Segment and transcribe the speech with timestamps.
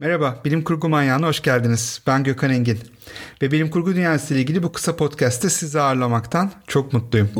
[0.00, 2.02] Merhaba, Bilim Kurgu Manyağı'na hoş geldiniz.
[2.06, 2.78] Ben Gökhan Engin.
[3.42, 7.30] Ve Bilim Kurgu Dünyası ile ilgili bu kısa podcast'te sizi ağırlamaktan çok mutluyum.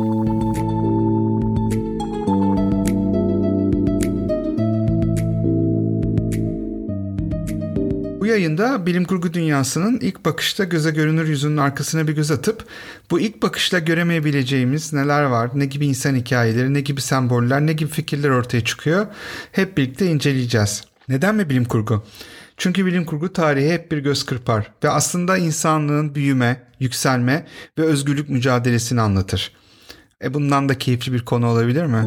[8.21, 12.65] Bu yayında bilim kurgu dünyasının ilk bakışta göze görünür yüzünün arkasına bir göz atıp
[13.11, 17.91] bu ilk bakışla göremeyebileceğimiz neler var, ne gibi insan hikayeleri, ne gibi semboller, ne gibi
[17.91, 19.07] fikirler ortaya çıkıyor
[19.53, 20.85] hep birlikte inceleyeceğiz.
[21.09, 22.05] Neden mi bilim kurgu?
[22.59, 27.47] Çünkü bilim kurgu tarihi hep bir göz kırpar ve aslında insanlığın büyüme, yükselme
[27.79, 29.53] ve özgürlük mücadelesini anlatır.
[30.25, 32.05] E bundan da keyifli bir konu olabilir mi?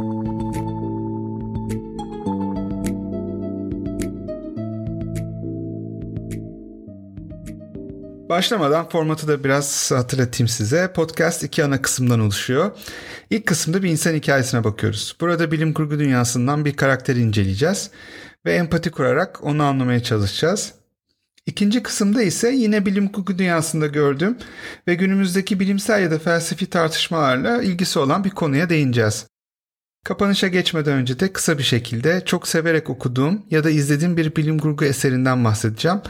[8.30, 10.94] Başlamadan formatı da biraz hatırlatayım size.
[10.94, 12.72] Podcast iki ana kısımdan oluşuyor.
[13.30, 15.16] İlk kısımda bir insan hikayesine bakıyoruz.
[15.22, 17.91] Burada bilim kurgu dünyasından bir karakteri inceleyeceğiz
[18.45, 20.73] ve empati kurarak onu anlamaya çalışacağız.
[21.45, 24.38] İkinci kısımda ise yine bilim kurgu dünyasında gördüğüm
[24.88, 29.27] ve günümüzdeki bilimsel ya da felsefi tartışmalarla ilgisi olan bir konuya değineceğiz.
[30.04, 34.60] Kapanışa geçmeden önce de kısa bir şekilde çok severek okuduğum ya da izlediğim bir bilim
[34.60, 36.01] kurgu eserinden bahsedeceğim.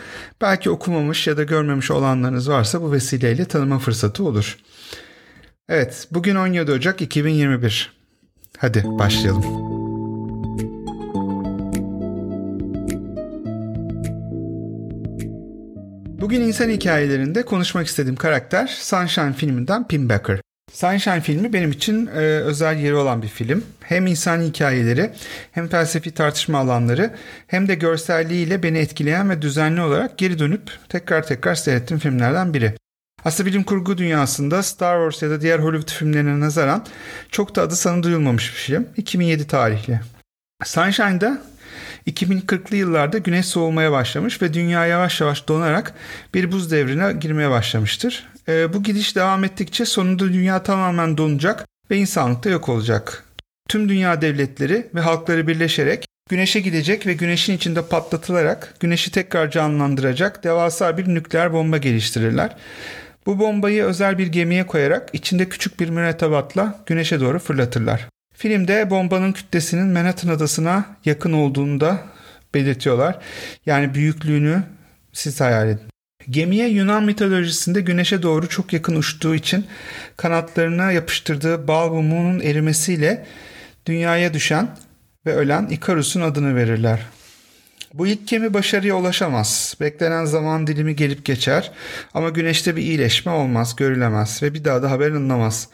[0.41, 4.57] Belki okumamış ya da görmemiş olanlarınız varsa bu vesileyle tanıma fırsatı olur.
[5.69, 7.93] Evet, bugün 17 Ocak 2021.
[8.57, 9.70] Hadi başlayalım.
[16.21, 20.41] Bugün insan hikayelerinde konuşmak istediğim karakter Sunshine filminden Pim Becker.
[20.71, 23.63] Sunshine filmi benim için e, özel yeri olan bir film.
[23.81, 25.11] Hem insan hikayeleri
[25.51, 27.15] hem felsefi tartışma alanları
[27.47, 32.73] hem de görselliğiyle beni etkileyen ve düzenli olarak geri dönüp tekrar tekrar seyrettiğim filmlerden biri.
[33.25, 36.85] Aslında bilim kurgu dünyasında Star Wars ya da diğer Hollywood filmlerine nazaran
[37.31, 38.87] çok da adı sanı duyulmamış bir film.
[38.97, 39.99] 2007 tarihli.
[40.63, 41.41] Sunshine'da
[42.07, 45.93] 2040'lı yıllarda güneş soğumaya başlamış ve dünya yavaş yavaş donarak
[46.33, 48.27] bir buz devrine girmeye başlamıştır.
[48.47, 53.23] E, bu gidiş devam ettikçe sonunda dünya tamamen donacak ve insanlık da yok olacak.
[53.69, 60.43] Tüm dünya devletleri ve halkları birleşerek güneşe gidecek ve güneşin içinde patlatılarak güneşi tekrar canlandıracak
[60.43, 62.55] devasa bir nükleer bomba geliştirirler.
[63.25, 68.10] Bu bombayı özel bir gemiye koyarak içinde küçük bir mürettebatla güneşe doğru fırlatırlar.
[68.41, 71.99] Filmde bombanın kütlesinin Manhattan adasına yakın olduğunu da
[72.53, 73.19] belirtiyorlar.
[73.65, 74.63] Yani büyüklüğünü
[75.13, 75.87] siz hayal edin.
[76.29, 79.65] Gemiye Yunan mitolojisinde güneşe doğru çok yakın uçtuğu için
[80.17, 83.25] kanatlarına yapıştırdığı bal mumunun erimesiyle
[83.85, 84.67] dünyaya düşen
[85.25, 86.99] ve ölen Ikarus'un adını verirler.
[87.93, 89.75] Bu ilk gemi başarıya ulaşamaz.
[89.81, 91.71] Beklenen zaman dilimi gelip geçer
[92.13, 95.67] ama güneşte bir iyileşme olmaz, görülemez ve bir daha da haber alınamaz.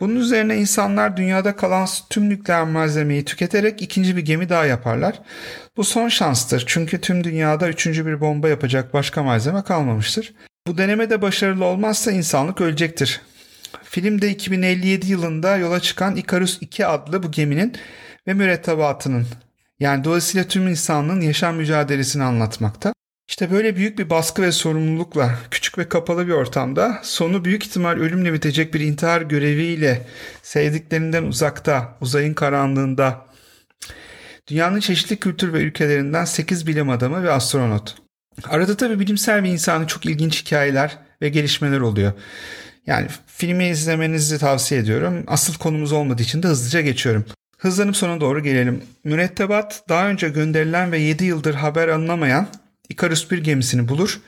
[0.00, 5.20] Bunun üzerine insanlar dünyada kalan tüm nükleer malzemeyi tüketerek ikinci bir gemi daha yaparlar.
[5.76, 10.34] Bu son şanstır çünkü tüm dünyada üçüncü bir bomba yapacak başka malzeme kalmamıştır.
[10.66, 13.20] Bu deneme de başarılı olmazsa insanlık ölecektir.
[13.84, 17.72] Filmde 2057 yılında yola çıkan Icarus 2 adlı bu geminin
[18.26, 19.26] ve mürettebatının
[19.80, 22.95] yani dolayısıyla tüm insanlığın yaşam mücadelesini anlatmakta.
[23.36, 27.92] İşte böyle büyük bir baskı ve sorumlulukla küçük ve kapalı bir ortamda sonu büyük ihtimal
[27.92, 30.06] ölümle bitecek bir intihar göreviyle
[30.42, 33.26] sevdiklerinden uzakta, uzayın karanlığında
[34.48, 37.94] dünyanın çeşitli kültür ve ülkelerinden 8 bilim adamı ve astronot.
[38.44, 42.12] Arada tabi bilimsel bir insanı çok ilginç hikayeler ve gelişmeler oluyor.
[42.86, 45.24] Yani filmi izlemenizi tavsiye ediyorum.
[45.26, 47.24] Asıl konumuz olmadığı için de hızlıca geçiyorum.
[47.58, 48.82] Hızlanıp sona doğru gelelim.
[49.04, 52.48] Mürettebat daha önce gönderilen ve 7 yıldır haber alınamayan
[52.88, 54.20] Icarus bir gemisini bulur.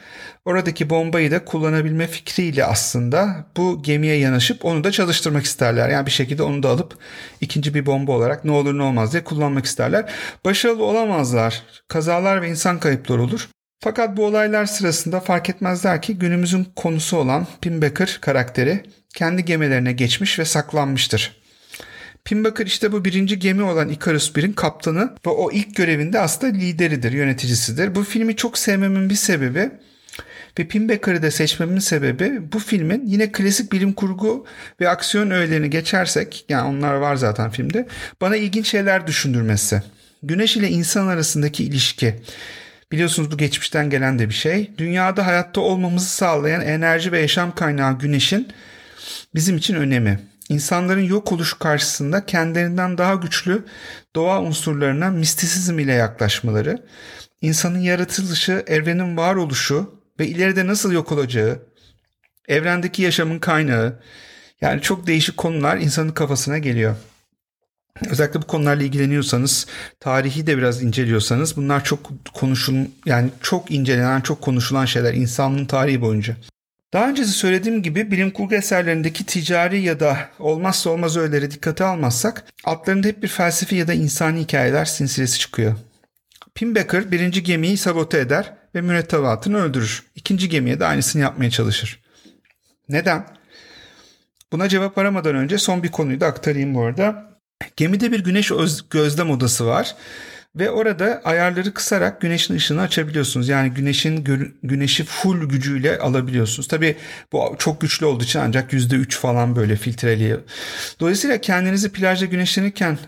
[0.44, 5.88] Oradaki bombayı da kullanabilme fikriyle aslında bu gemiye yanaşıp onu da çalıştırmak isterler.
[5.88, 6.98] Yani bir şekilde onu da alıp
[7.40, 10.12] ikinci bir bomba olarak ne olur ne olmaz diye kullanmak isterler.
[10.44, 11.62] Başarılı olamazlar.
[11.88, 13.48] Kazalar ve insan kayıpları olur.
[13.80, 18.82] Fakat bu olaylar sırasında fark etmezler ki günümüzün konusu olan Pim Becker karakteri
[19.14, 21.37] kendi gemilerine geçmiş ve saklanmıştır.
[22.28, 27.12] Pinbacker işte bu birinci gemi olan Icarus 1'in kaptanı ve o ilk görevinde aslında lideridir,
[27.12, 27.94] yöneticisidir.
[27.94, 29.70] Bu filmi çok sevmemin bir sebebi
[30.58, 34.46] ve Pinbacker'ı da seçmemin sebebi bu filmin yine klasik bilim kurgu
[34.80, 37.86] ve aksiyon öğelerini geçersek yani onlar var zaten filmde
[38.20, 39.82] bana ilginç şeyler düşündürmesi.
[40.22, 42.14] Güneş ile insan arasındaki ilişki.
[42.92, 44.70] Biliyorsunuz bu geçmişten gelen de bir şey.
[44.78, 48.48] Dünyada hayatta olmamızı sağlayan enerji ve yaşam kaynağı güneşin
[49.34, 53.64] bizim için önemi insanların yok oluş karşısında kendilerinden daha güçlü
[54.16, 56.86] doğa unsurlarına mistisizm ile yaklaşmaları,
[57.40, 61.62] insanın yaratılışı, evrenin varoluşu ve ileride nasıl yok olacağı,
[62.48, 64.00] evrendeki yaşamın kaynağı,
[64.60, 66.96] yani çok değişik konular insanın kafasına geliyor.
[68.10, 69.66] Özellikle bu konularla ilgileniyorsanız,
[70.00, 76.00] tarihi de biraz inceliyorsanız bunlar çok konuşun yani çok incelenen, çok konuşulan şeyler insanlığın tarihi
[76.00, 76.36] boyunca.
[76.92, 82.44] Daha öncesi söylediğim gibi bilim kurgu eserlerindeki ticari ya da olmazsa olmaz öğeleri dikkate almazsak
[82.64, 85.76] altlarında hep bir felsefi ya da insani hikayeler sinsilesi çıkıyor.
[86.54, 90.02] Pinbacker birinci gemiyi sabote eder ve mürettebatını öldürür.
[90.14, 92.00] İkinci gemiye de aynısını yapmaya çalışır.
[92.88, 93.26] Neden?
[94.52, 97.38] Buna cevap aramadan önce son bir konuyu da aktarayım bu arada.
[97.76, 98.52] Gemide bir güneş
[98.90, 99.96] gözlem odası var
[100.56, 103.48] ve orada ayarları kısarak güneşin ışığını açabiliyorsunuz.
[103.48, 104.24] Yani güneşin
[104.62, 106.68] güneşi full gücüyle alabiliyorsunuz.
[106.68, 106.96] Tabii
[107.32, 110.38] bu çok güçlü olduğu için ancak %3 falan böyle filtreliyor.
[111.00, 112.98] Dolayısıyla kendinizi plajda güneşlenirken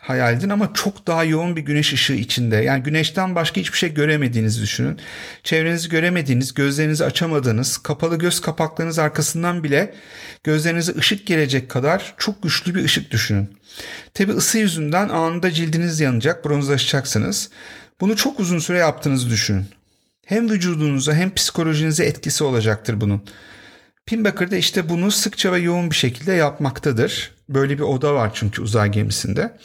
[0.00, 2.56] hayal edin ama çok daha yoğun bir güneş ışığı içinde.
[2.56, 5.00] Yani güneşten başka hiçbir şey göremediğinizi düşünün.
[5.44, 9.94] Çevrenizi göremediğiniz, gözlerinizi açamadığınız, kapalı göz kapaklarınız arkasından bile
[10.44, 13.58] gözlerinize ışık gelecek kadar çok güçlü bir ışık düşünün.
[14.14, 17.50] Tabi ısı yüzünden anında cildiniz yanacak, bronzlaşacaksınız.
[18.00, 19.66] Bunu çok uzun süre yaptığınızı düşünün.
[20.26, 23.22] Hem vücudunuza hem psikolojinize etkisi olacaktır bunun.
[24.06, 27.30] Pinbacker da işte bunu sıkça ve yoğun bir şekilde yapmaktadır.
[27.50, 29.56] Böyle bir oda var çünkü uzay gemisinde.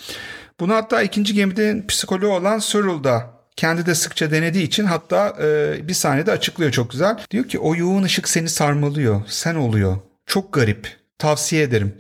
[0.60, 5.88] Bunu hatta ikinci gemide psikoloğu olan Searle da kendi de sıkça denediği için hatta e,
[5.88, 7.18] bir sahnede açıklıyor çok güzel.
[7.32, 9.98] Diyor ki o yoğun ışık seni sarmalıyor, sen oluyor.
[10.26, 10.98] Çok garip.
[11.20, 11.94] Tavsiye ederim.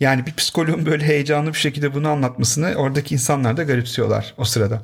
[0.00, 4.82] Yani bir psikoloğun böyle heyecanlı bir şekilde bunu anlatmasını oradaki insanlar da garipsiyorlar o sırada.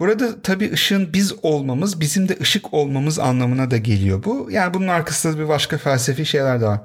[0.00, 4.48] Burada tabii ışığın biz olmamız, bizim de ışık olmamız anlamına da geliyor bu.
[4.50, 6.80] Yani bunun arkasında bir başka felsefi şeyler de var.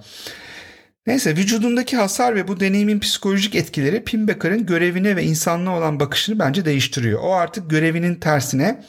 [1.08, 6.66] Neyse vücudundaki hasar ve bu deneyimin psikolojik etkileri Pinbacker'ın görevine ve insanlığa olan bakışını bence
[6.66, 7.20] değiştiriyor.
[7.24, 8.84] O artık görevinin tersine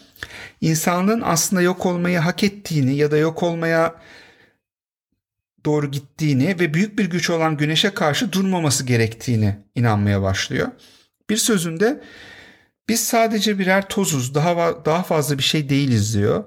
[0.60, 3.94] insanlığın aslında yok olmayı hak ettiğini ya da yok olmaya
[5.64, 10.68] doğru gittiğini ve büyük bir güç olan güneşe karşı durmaması gerektiğini inanmaya başlıyor.
[11.30, 12.00] Bir sözünde
[12.88, 16.44] biz sadece birer tozuz, daha daha fazla bir şey değiliz diyor.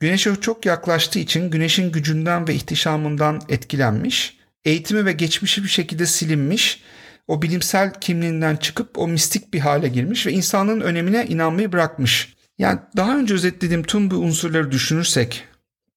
[0.00, 6.82] Güneşe çok yaklaştığı için güneşin gücünden ve ihtişamından etkilenmiş, eğitimi ve geçmişi bir şekilde silinmiş,
[7.28, 12.34] o bilimsel kimliğinden çıkıp o mistik bir hale girmiş ve insanlığın önemine inanmayı bırakmış.
[12.58, 15.44] Yani daha önce özetlediğim tüm bu unsurları düşünürsek,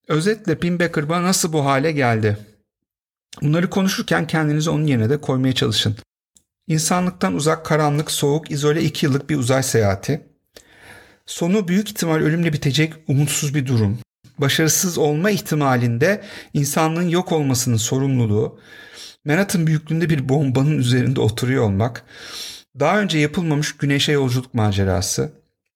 [0.08, 2.38] özetle Pinbacker bana nasıl bu hale geldi?
[3.42, 5.96] Bunları konuşurken kendinizi onun yerine de koymaya çalışın.
[6.68, 10.22] İnsanlıktan uzak, karanlık, soğuk, izole iki yıllık bir uzay seyahati.
[11.26, 14.00] Sonu büyük ihtimal ölümle bitecek umutsuz bir durum.
[14.38, 16.22] Başarısız olma ihtimalinde
[16.54, 18.60] insanlığın yok olmasının sorumluluğu,
[19.26, 22.04] Manhattan büyüklüğünde bir bombanın üzerinde oturuyor olmak,
[22.80, 25.32] daha önce yapılmamış güneşe yolculuk macerası,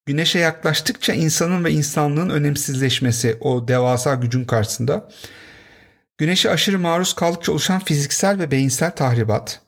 [0.06, 5.10] güneşe yaklaştıkça insanın ve insanlığın önemsizleşmesi o devasa gücün karşısında,
[6.18, 9.62] güneşe aşırı maruz kaldıkça oluşan fiziksel ve beyinsel tahribat,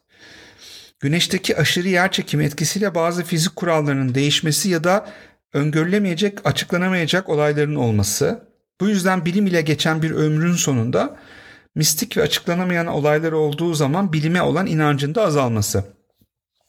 [1.03, 5.09] Güneşteki aşırı yer çekimi etkisiyle bazı fizik kurallarının değişmesi ya da
[5.53, 8.52] öngörülemeyecek, açıklanamayacak olayların olması.
[8.81, 11.17] Bu yüzden bilim ile geçen bir ömrün sonunda
[11.75, 15.83] mistik ve açıklanamayan olaylar olduğu zaman bilime olan inancın da azalması.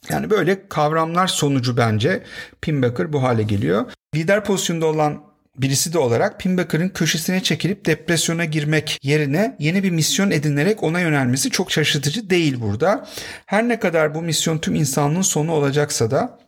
[0.08, 2.22] Yani böyle kavramlar sonucu bence
[2.60, 3.84] Pinbacker bu hale geliyor.
[4.14, 5.22] Lider pozisyonda olan
[5.58, 11.50] birisi de olarak Pinbacker'ın köşesine çekilip depresyona girmek yerine yeni bir misyon edinerek ona yönelmesi
[11.50, 13.08] çok şaşırtıcı değil burada.
[13.46, 16.38] Her ne kadar bu misyon tüm insanlığın sonu olacaksa da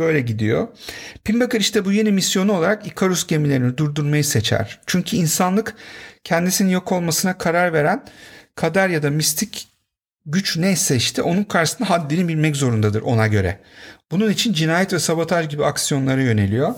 [0.00, 0.68] böyle gidiyor.
[1.24, 4.80] Pinbacker işte bu yeni misyonu olarak Icarus gemilerini durdurmayı seçer.
[4.86, 5.74] Çünkü insanlık
[6.24, 8.04] kendisinin yok olmasına karar veren
[8.54, 9.68] kader ya da mistik
[10.26, 13.60] güç neyse işte onun karşısında haddini bilmek zorundadır ona göre.
[14.10, 16.74] Bunun için cinayet ve sabotaj gibi aksiyonlara yöneliyor.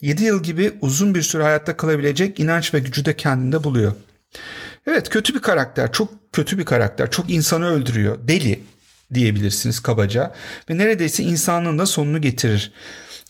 [0.00, 3.92] 7 yıl gibi uzun bir süre hayatta kalabilecek inanç ve gücü de kendinde buluyor.
[4.86, 8.60] Evet kötü bir karakter, çok kötü bir karakter, çok insanı öldürüyor, deli
[9.14, 10.32] diyebilirsiniz kabaca
[10.70, 12.72] ve neredeyse insanlığın da sonunu getirir.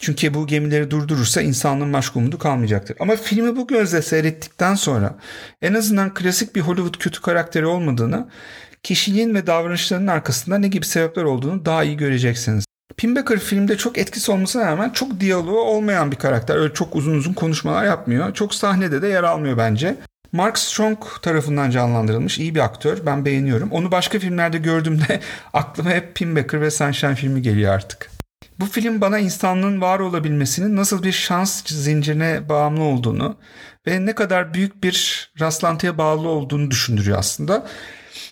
[0.01, 2.97] Çünkü bu gemileri durdurursa insanlığın başka umudu kalmayacaktır.
[3.01, 5.19] Ama filmi bu gözle seyrettikten sonra
[5.63, 8.29] en azından klasik bir Hollywood kötü karakteri olmadığını,
[8.83, 12.65] kişiliğin ve davranışlarının arkasında ne gibi sebepler olduğunu daha iyi göreceksiniz.
[12.97, 16.57] Pinbacker filmde çok etkisi olmasına rağmen çok diyaloğu olmayan bir karakter.
[16.57, 18.35] Öyle çok uzun uzun konuşmalar yapmıyor.
[18.35, 19.97] Çok sahnede de yer almıyor bence.
[20.33, 23.07] Mark Strong tarafından canlandırılmış iyi bir aktör.
[23.07, 23.71] Ben beğeniyorum.
[23.73, 25.21] Onu başka filmlerde gördüğümde
[25.53, 28.11] aklıma hep Pinbacker ve Sunshine filmi geliyor artık.
[28.61, 33.37] Bu film bana insanlığın var olabilmesinin nasıl bir şans zincirine bağımlı olduğunu
[33.87, 37.67] ve ne kadar büyük bir rastlantıya bağlı olduğunu düşündürüyor aslında.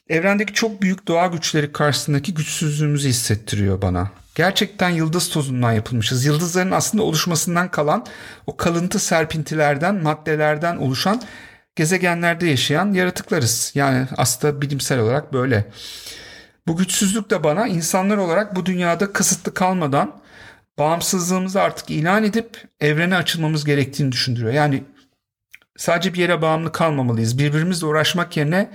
[0.08, 4.10] Evrendeki çok büyük doğa güçleri karşısındaki güçsüzlüğümüzü hissettiriyor bana.
[4.34, 6.24] Gerçekten yıldız tozundan yapılmışız.
[6.24, 8.06] Yıldızların aslında oluşmasından kalan
[8.46, 11.22] o kalıntı serpintilerden, maddelerden oluşan
[11.76, 13.72] gezegenlerde yaşayan yaratıklarız.
[13.74, 15.66] Yani aslında bilimsel olarak böyle.
[16.66, 20.20] Bu güçsüzlük de bana insanlar olarak bu dünyada kısıtlı kalmadan
[20.78, 24.52] bağımsızlığımızı artık ilan edip evrene açılmamız gerektiğini düşündürüyor.
[24.52, 24.84] Yani
[25.76, 27.38] sadece bir yere bağımlı kalmamalıyız.
[27.38, 28.70] Birbirimizle uğraşmak yerine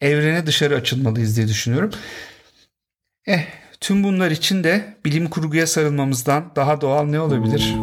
[0.00, 1.90] evrene dışarı açılmalıyız diye düşünüyorum.
[3.26, 3.46] Eh,
[3.80, 7.74] tüm bunlar için de bilim kurguya sarılmamızdan daha doğal ne olabilir?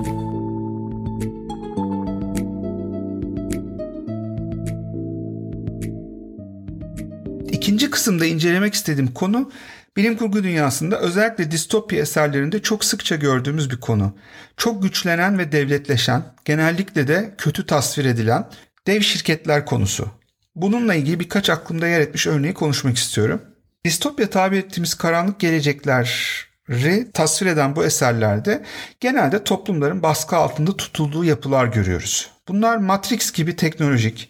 [7.66, 9.52] İkinci kısımda incelemek istediğim konu
[9.98, 14.16] bilim kurgu dünyasında özellikle distopya eserlerinde çok sıkça gördüğümüz bir konu.
[14.58, 18.48] Çok güçlenen ve devletleşen, genellikle de kötü tasvir edilen
[18.88, 20.08] dev şirketler konusu.
[20.56, 23.42] Bununla ilgili birkaç aklımda yer etmiş örneği konuşmak istiyorum.
[23.86, 28.64] Distopya tabir ettiğimiz karanlık gelecekleri tasvir eden bu eserlerde
[29.00, 32.32] genelde toplumların baskı altında tutulduğu yapılar görüyoruz.
[32.48, 34.30] Bunlar Matrix gibi teknolojik,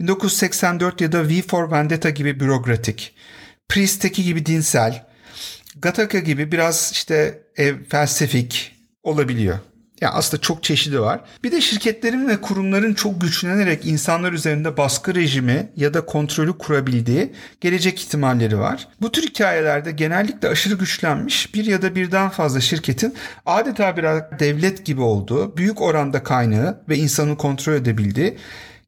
[0.00, 3.14] 1984 ya da V for Vendetta gibi bürokratik,
[3.68, 5.06] Priest'teki gibi dinsel,
[5.82, 9.58] Gattaca gibi biraz işte ev, felsefik olabiliyor.
[10.00, 11.20] Yani aslında çok çeşidi var.
[11.44, 17.32] Bir de şirketlerin ve kurumların çok güçlenerek insanlar üzerinde baskı rejimi ya da kontrolü kurabildiği
[17.60, 18.88] gelecek ihtimalleri var.
[19.00, 23.14] Bu tür hikayelerde genellikle aşırı güçlenmiş bir ya da birden fazla şirketin
[23.46, 28.36] adeta biraz devlet gibi olduğu, büyük oranda kaynağı ve insanı kontrol edebildiği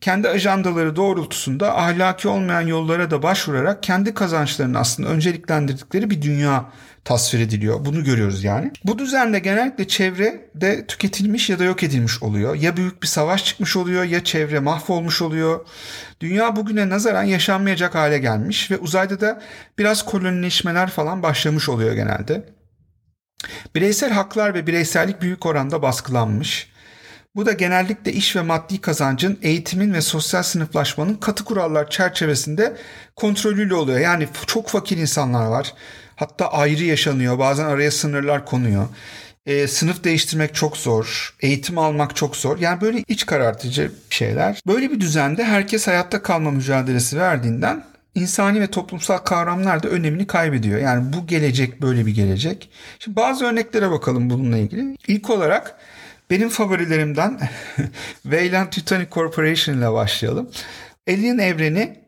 [0.02, 6.70] kendi ajandaları doğrultusunda ahlaki olmayan yollara da başvurarak kendi kazançlarını aslında önceliklendirdikleri bir dünya
[7.04, 7.84] tasvir ediliyor.
[7.84, 8.70] Bunu görüyoruz yani.
[8.84, 12.54] Bu düzende genellikle çevre de tüketilmiş ya da yok edilmiş oluyor.
[12.54, 15.66] Ya büyük bir savaş çıkmış oluyor ya çevre mahvolmuş oluyor.
[16.20, 19.42] Dünya bugüne nazaran yaşanmayacak hale gelmiş ve uzayda da
[19.78, 22.44] biraz kolonileşmeler falan başlamış oluyor genelde.
[23.74, 26.71] Bireysel haklar ve bireysellik büyük oranda baskılanmış.
[27.34, 32.76] Bu da genellikle iş ve maddi kazancın, eğitimin ve sosyal sınıflaşmanın katı kurallar çerçevesinde
[33.16, 33.98] kontrolüyle oluyor.
[33.98, 35.74] Yani çok fakir insanlar var.
[36.16, 37.38] Hatta ayrı yaşanıyor.
[37.38, 38.88] Bazen araya sınırlar konuyor.
[39.46, 41.36] E, sınıf değiştirmek çok zor.
[41.40, 42.58] Eğitim almak çok zor.
[42.58, 44.60] Yani böyle iç karartıcı şeyler.
[44.66, 47.84] Böyle bir düzende herkes hayatta kalma mücadelesi verdiğinden
[48.14, 50.80] insani ve toplumsal kavramlar da önemini kaybediyor.
[50.80, 52.70] Yani bu gelecek böyle bir gelecek.
[52.98, 54.96] Şimdi bazı örneklere bakalım bununla ilgili.
[55.06, 55.76] İlk olarak
[56.32, 57.40] benim favorilerimden
[58.22, 60.50] Weyland Titanic Corporation ile başlayalım.
[61.08, 61.98] Alien evreni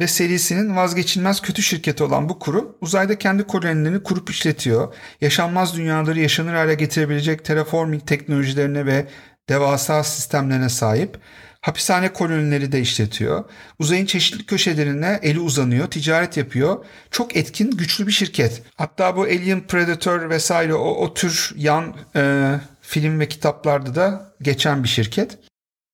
[0.00, 4.94] ve serisinin vazgeçilmez kötü şirketi olan bu kurum uzayda kendi kolonilerini kurup işletiyor.
[5.20, 9.06] Yaşanmaz dünyaları yaşanır hale getirebilecek terraforming teknolojilerine ve
[9.48, 11.18] devasa sistemlerine sahip.
[11.60, 13.44] Hapishane kolonileri de işletiyor.
[13.78, 16.84] Uzayın çeşitli köşelerine eli uzanıyor, ticaret yapıyor.
[17.10, 18.62] Çok etkin, güçlü bir şirket.
[18.76, 22.54] Hatta bu Alien Predator vesaire o, o tür yan e,
[22.86, 25.38] film ve kitaplarda da geçen bir şirket.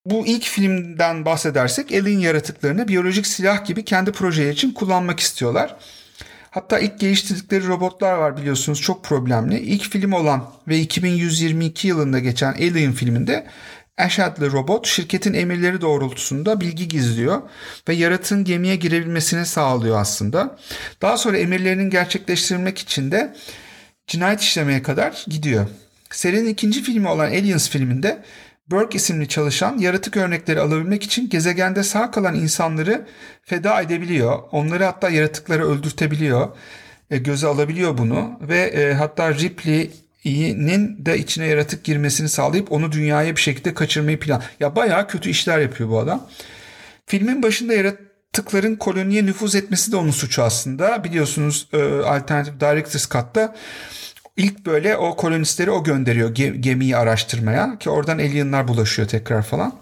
[0.05, 5.77] Bu ilk filmden bahsedersek alien yaratıklarını biyolojik silah gibi kendi projeleri için kullanmak istiyorlar.
[6.51, 9.59] Hatta ilk geliştirdikleri robotlar var biliyorsunuz çok problemli.
[9.59, 13.47] İlk film olan ve 2122 yılında geçen Alien filminde
[13.99, 17.43] Ash adlı robot şirketin emirleri doğrultusunda bilgi gizliyor
[17.89, 20.59] ve yaratığın gemiye girebilmesini sağlıyor aslında.
[21.03, 23.37] Daha sonra emirlerinin gerçekleştirilmek için de
[24.07, 25.67] cinayet işlemeye kadar gidiyor.
[26.11, 28.23] Serinin ikinci filmi olan Aliens filminde
[28.71, 33.07] Burke isimli çalışan yaratık örnekleri alabilmek için gezegende sağ kalan insanları
[33.43, 34.39] feda edebiliyor.
[34.53, 36.49] Onları hatta yaratıkları öldürtebiliyor.
[37.11, 43.37] E, göze alabiliyor bunu ve e, hatta Ripley'nin de içine yaratık girmesini sağlayıp onu dünyaya
[43.37, 44.43] bir şekilde kaçırmayı plan.
[44.61, 46.29] Ya bayağı kötü işler yapıyor bu adam.
[47.07, 51.05] Filmin başında yaratıkların koloniye nüfuz etmesi de onun suçu aslında.
[51.05, 53.55] Biliyorsunuz e, Alternative Director's Cut'ta
[54.37, 59.75] İlk böyle o kolonistleri o gönderiyor gemiyi araştırmaya ki oradan alienlar bulaşıyor tekrar falan.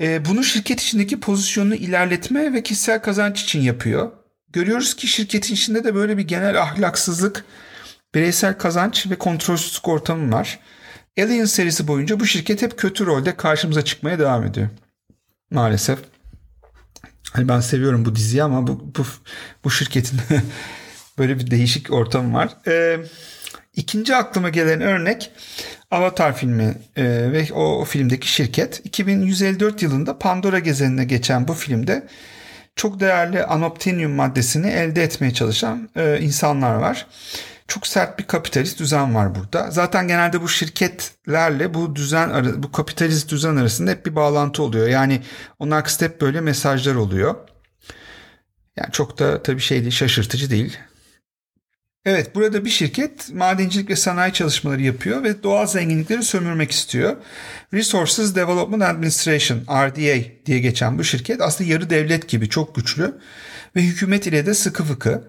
[0.00, 4.12] E, bunu şirket içindeki pozisyonunu ilerletme ve kişisel kazanç için yapıyor.
[4.52, 7.44] Görüyoruz ki şirketin içinde de böyle bir genel ahlaksızlık,
[8.14, 10.58] bireysel kazanç ve kontrolsüzlük ortamı var.
[11.18, 14.68] Alien serisi boyunca bu şirket hep kötü rolde karşımıza çıkmaya devam ediyor.
[15.50, 15.98] Maalesef.
[17.32, 19.06] Hani ben seviyorum bu diziyi ama bu bu,
[19.64, 20.20] bu şirketin
[21.18, 22.48] Böyle bir değişik ortam var.
[22.66, 22.98] Ee,
[23.74, 25.30] ikinci aklıma gelen örnek
[25.90, 28.80] Avatar filmi e, ve o, filmdeki şirket.
[28.84, 32.06] 2154 yılında Pandora gezenine geçen bu filmde
[32.76, 37.06] çok değerli anoptinium maddesini elde etmeye çalışan e, insanlar var.
[37.68, 39.70] Çok sert bir kapitalist düzen var burada.
[39.70, 44.88] Zaten genelde bu şirketlerle bu düzen bu kapitalist düzen arasında hep bir bağlantı oluyor.
[44.88, 45.22] Yani
[45.58, 47.34] onun arkasında hep böyle mesajlar oluyor.
[48.76, 50.78] Yani çok da tabii şey değil, şaşırtıcı değil.
[52.10, 57.16] Evet burada bir şirket madencilik ve sanayi çalışmaları yapıyor ve doğal zenginlikleri sömürmek istiyor.
[57.74, 63.18] Resources Development Administration RDA diye geçen bu şirket aslında yarı devlet gibi çok güçlü
[63.76, 65.28] ve hükümet ile de sıkı fıkı.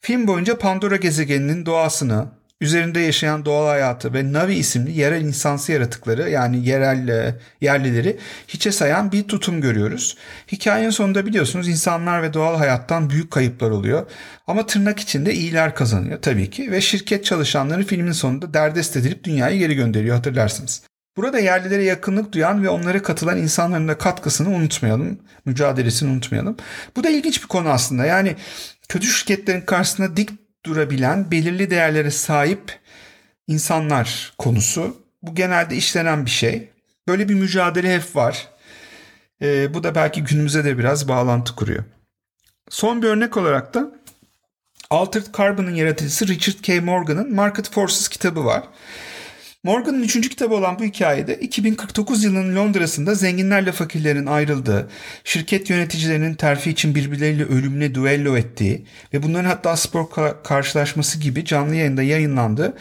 [0.00, 2.26] Film boyunca Pandora gezegeninin doğasını,
[2.62, 9.12] üzerinde yaşayan doğal hayatı ve Navi isimli yerel insansı yaratıkları yani yerel yerlileri hiçe sayan
[9.12, 10.16] bir tutum görüyoruz.
[10.52, 14.06] Hikayenin sonunda biliyorsunuz insanlar ve doğal hayattan büyük kayıplar oluyor.
[14.46, 19.58] Ama tırnak içinde iyiler kazanıyor tabii ki ve şirket çalışanları filmin sonunda derdest edilip dünyayı
[19.58, 20.82] geri gönderiyor hatırlarsınız.
[21.16, 25.18] Burada yerlilere yakınlık duyan ve onlara katılan insanların da katkısını unutmayalım.
[25.44, 26.56] Mücadelesini unutmayalım.
[26.96, 28.04] Bu da ilginç bir konu aslında.
[28.04, 28.36] Yani
[28.88, 30.30] kötü şirketlerin karşısında dik
[30.66, 32.78] durabilen, belirli değerlere sahip
[33.46, 34.96] insanlar konusu.
[35.22, 36.68] Bu genelde işlenen bir şey.
[37.08, 38.48] Böyle bir mücadele hep var.
[39.42, 41.84] Ee, bu da belki günümüze de biraz bağlantı kuruyor.
[42.68, 43.92] Son bir örnek olarak da
[44.90, 46.80] Altered Carbon'ın yaratıcısı Richard K.
[46.80, 48.62] Morgan'ın Market Forces kitabı var.
[49.64, 54.88] Morgan'ın üçüncü kitabı olan bu hikayede 2049 yılının Londra'sında zenginlerle fakirlerin ayrıldığı,
[55.24, 60.06] şirket yöneticilerinin terfi için birbirleriyle ölümle duello ettiği ve bunların hatta spor
[60.44, 62.76] karşılaşması gibi canlı yayında yayınlandığı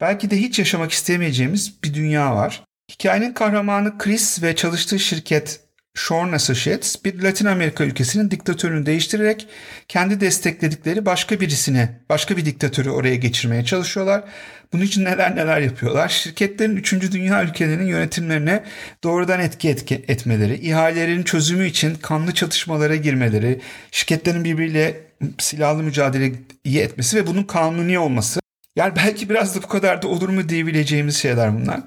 [0.00, 2.64] belki de hiç yaşamak istemeyeceğimiz bir dünya var.
[2.90, 5.65] Hikayenin kahramanı Chris ve çalıştığı şirket
[5.96, 9.48] Shorn Associates bir Latin Amerika ülkesinin diktatörünü değiştirerek
[9.88, 14.24] kendi destekledikleri başka birisine, başka bir diktatörü oraya geçirmeye çalışıyorlar.
[14.72, 16.08] Bunun için neler neler yapıyorlar.
[16.08, 17.12] Şirketlerin 3.
[17.12, 18.64] dünya ülkelerinin yönetimlerine
[19.04, 23.60] doğrudan etki, etki etmeleri, ihalelerin çözümü için kanlı çatışmalara girmeleri,
[23.90, 25.00] şirketlerin birbiriyle
[25.38, 26.32] silahlı mücadele
[26.64, 28.40] iyi etmesi ve bunun kanuni olması.
[28.76, 31.80] Yani belki biraz da bu kadar da olur mu diyebileceğimiz şeyler bunlar.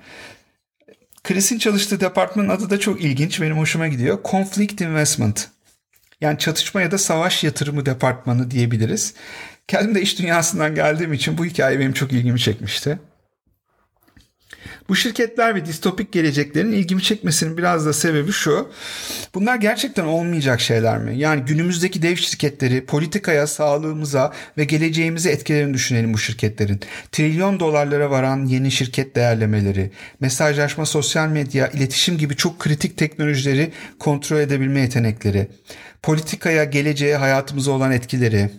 [1.30, 3.42] Chris'in çalıştığı departmanın adı da çok ilginç.
[3.42, 4.20] Benim hoşuma gidiyor.
[4.32, 5.48] Conflict Investment.
[6.22, 9.14] Yani çatışma ya da savaş yatırımı departmanı diyebiliriz.
[9.68, 13.00] Kendim de iş dünyasından geldiğim için bu hikaye benim çok ilgimi çekmişti.
[14.90, 18.72] Bu şirketler ve distopik geleceklerin ilgimi çekmesinin biraz da sebebi şu.
[19.34, 21.18] Bunlar gerçekten olmayacak şeyler mi?
[21.18, 26.80] Yani günümüzdeki dev şirketleri politikaya, sağlığımıza ve geleceğimize etkilerini düşünelim bu şirketlerin.
[27.12, 34.40] Trilyon dolarlara varan yeni şirket değerlemeleri, mesajlaşma, sosyal medya, iletişim gibi çok kritik teknolojileri kontrol
[34.40, 35.48] edebilme yetenekleri,
[36.04, 38.50] politikaya, geleceğe, hayatımıza olan etkileri,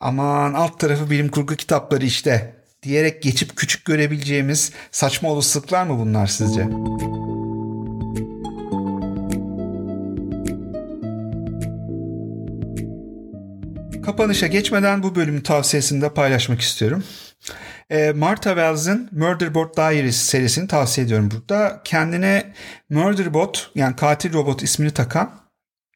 [0.00, 6.26] aman alt tarafı bilim kurgu kitapları işte diyerek geçip küçük görebileceğimiz saçma olasılıklar mı bunlar
[6.26, 6.68] sizce?
[14.02, 17.04] Kapanışa geçmeden bu bölümün tavsiyesini de paylaşmak istiyorum.
[17.90, 21.80] E, Martha Wells'ın Murderbot Diaries serisini tavsiye ediyorum burada.
[21.84, 22.52] Kendine
[22.90, 25.40] Murderbot yani katil robot ismini takan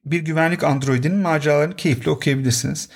[0.05, 2.89] bir güvenlik androidinin maceralarını keyifle okuyabilirsiniz.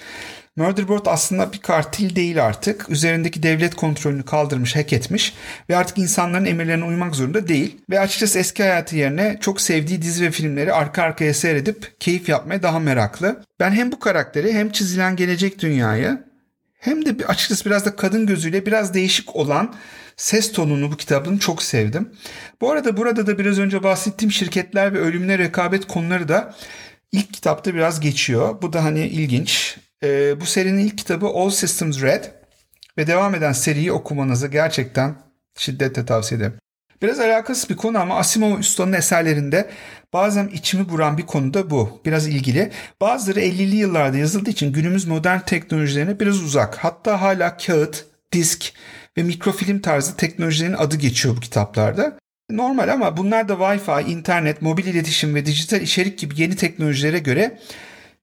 [0.56, 2.90] Murderboard aslında bir kartil değil artık.
[2.90, 5.34] Üzerindeki devlet kontrolünü kaldırmış, hack etmiş
[5.70, 7.76] ve artık insanların emirlerine uymak zorunda değil.
[7.90, 12.62] Ve açıkçası eski hayatı yerine çok sevdiği dizi ve filmleri arka arkaya seyredip keyif yapmaya
[12.62, 13.42] daha meraklı.
[13.60, 16.24] Ben hem bu karakteri hem çizilen gelecek dünyayı
[16.78, 19.74] hem de açıkçası biraz da kadın gözüyle biraz değişik olan
[20.16, 22.12] ses tonunu bu kitabın çok sevdim.
[22.60, 26.54] Bu arada burada da biraz önce bahsettiğim şirketler ve ölümle rekabet konuları da
[27.12, 28.62] ilk kitapta biraz geçiyor.
[28.62, 29.76] Bu da hani ilginç.
[30.02, 32.24] E, bu serinin ilk kitabı All Systems Red
[32.98, 35.14] ve devam eden seriyi okumanızı gerçekten
[35.58, 36.54] şiddetle tavsiye ederim.
[37.02, 39.70] Biraz alakasız bir konu ama Asimov Usta'nın eserlerinde
[40.12, 42.00] bazen içimi buran bir konu da bu.
[42.04, 42.70] Biraz ilgili.
[43.00, 46.76] Bazıları 50'li yıllarda yazıldığı için günümüz modern teknolojilerine biraz uzak.
[46.76, 48.72] Hatta hala kağıt, disk
[49.18, 52.18] ve mikrofilm tarzı teknolojilerin adı geçiyor bu kitaplarda.
[52.50, 57.58] Normal ama bunlar da Wi-Fi, internet, mobil iletişim ve dijital içerik gibi yeni teknolojilere göre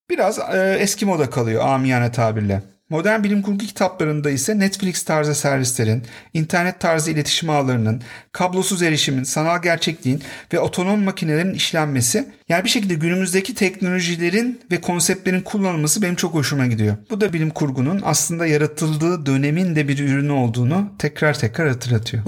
[0.10, 2.62] Biraz e, eski moda kalıyor amiyane tabirle.
[2.90, 9.62] Modern bilim kurgu kitaplarında ise Netflix tarzı servislerin, internet tarzı iletişim ağlarının, kablosuz erişimin, sanal
[9.62, 10.22] gerçekliğin
[10.54, 16.68] ve otonom makinelerin işlenmesi yani bir şekilde günümüzdeki teknolojilerin ve konseptlerin kullanılması benim çok hoşuma
[16.68, 16.96] gidiyor.
[17.10, 22.24] Bu da bilim kurgunun aslında yaratıldığı dönemin de bir ürünü olduğunu tekrar tekrar hatırlatıyor.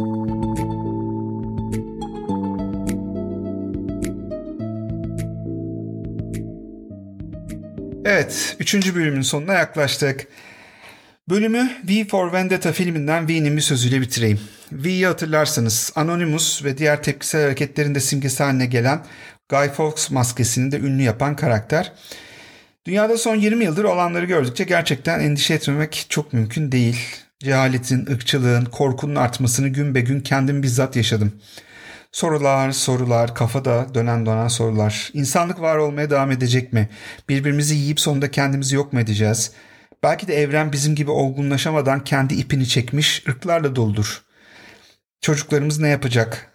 [8.06, 10.28] Evet, üçüncü bölümün sonuna yaklaştık.
[11.30, 14.39] Bölümü V for Vendetta filminden V'nin bir sözüyle bitireyim.
[14.72, 19.06] V'yi hatırlarsanız Anonymous ve diğer tepkisel hareketlerinde simgesi haline gelen
[19.50, 21.94] Guy Fawkes maskesini de ünlü yapan karakter.
[22.86, 27.00] Dünyada son 20 yıldır olanları gördükçe gerçekten endişe etmemek çok mümkün değil.
[27.39, 31.34] Cehaletin, ırkçılığın, korkunun artmasını gün be gün kendim bizzat yaşadım.
[32.15, 35.10] Sorular, sorular, kafada dönen dönen sorular.
[35.13, 36.89] İnsanlık var olmaya devam edecek mi?
[37.30, 39.51] Birbirimizi yiyip sonunda kendimizi yok mu edeceğiz?
[40.04, 44.23] Belki de evren bizim gibi olgunlaşamadan kendi ipini çekmiş ırklarla doludur.
[45.21, 46.51] Çocuklarımız ne yapacak?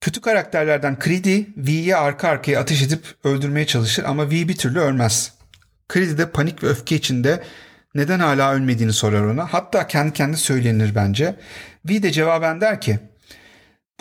[0.00, 5.32] Kötü karakterlerden Creedy, V'ye arka arkaya ateş edip öldürmeye çalışır ama V bir türlü ölmez.
[5.92, 7.42] Creedy de panik ve öfke içinde
[7.94, 9.46] neden hala ölmediğini sorar ona.
[9.52, 11.36] Hatta kendi kendine söylenir bence.
[11.84, 13.11] V de cevaben der ki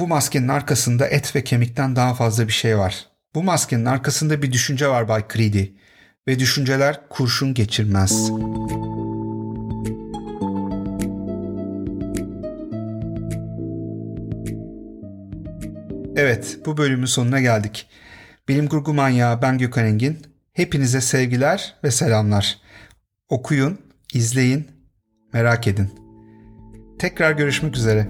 [0.02, 3.08] bu maskenin arkasında et ve kemikten daha fazla bir şey var.
[3.36, 5.64] Bu maskenin arkasında bir düşünce var Bay Creedy
[6.28, 8.32] ve düşünceler kurşun geçirmez.
[16.16, 17.88] Evet, bu bölümün sonuna geldik.
[18.48, 20.20] Bilim Kurgu Manyağı ben Gökhan Engin.
[20.54, 22.58] Hepinize sevgiler ve selamlar.
[23.30, 23.80] Okuyun,
[24.14, 24.68] izleyin,
[25.34, 25.90] merak edin.
[27.00, 28.08] Tekrar görüşmek üzere.